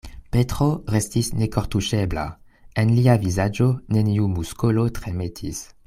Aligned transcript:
Petro 0.35 0.67
restis 0.95 1.27
nekortuŝebla: 1.41 2.23
en 2.85 2.95
lia 3.01 3.15
vizaĝo 3.27 3.69
neniu 3.99 4.31
muskolo 4.39 4.89
tremetis. 5.01 5.63